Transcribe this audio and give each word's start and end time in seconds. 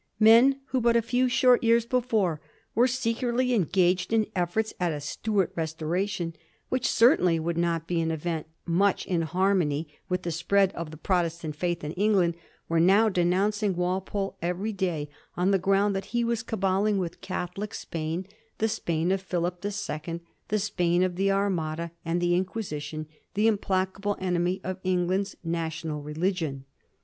Men 0.19 0.59
who 0.69 0.81
but 0.81 0.95
a 0.95 1.01
few 1.03 1.29
short 1.29 1.63
years 1.63 1.85
before 1.85 2.41
were 2.73 2.87
secretly 2.87 3.53
engaged 3.53 4.11
in 4.11 4.25
efforts 4.35 4.73
at 4.79 4.91
a 4.91 4.99
Stuart 4.99 5.51
restoration, 5.55 6.33
which 6.69 6.87
certainly 6.89 7.39
would 7.39 7.55
not 7.55 7.85
be 7.85 8.01
an 8.01 8.09
event 8.09 8.47
much 8.65 9.05
in 9.05 9.21
harmony 9.21 9.87
with 10.09 10.23
the 10.23 10.31
spread 10.31 10.71
of 10.73 10.89
the 10.89 10.97
Protestant 10.97 11.55
faith 11.55 11.83
in 11.83 11.91
England, 11.91 12.33
were 12.67 12.79
now 12.79 13.09
denouncing 13.09 13.75
Walpole 13.75 14.39
every 14.41 14.73
day 14.73 15.07
on 15.37 15.51
the 15.51 15.59
ground 15.59 15.95
that 15.95 16.05
he 16.05 16.23
was 16.23 16.41
caballing 16.41 16.97
with 16.97 17.21
Catholic 17.21 17.71
Spain, 17.75 18.25
the 18.57 18.67
Spain 18.69 19.11
of 19.11 19.21
Philip 19.21 19.61
the 19.61 19.69
Second, 19.69 20.21
the 20.47 20.57
Spain 20.57 21.03
of 21.03 21.15
the 21.15 21.31
Armada 21.31 21.91
and 22.03 22.19
the 22.19 22.33
Inquisition, 22.33 23.05
the 23.35 23.45
implacable 23.45 24.17
enemy 24.19 24.61
of 24.63 24.79
England's 24.83 25.35
national 25.43 26.01
religion. 26.01 26.65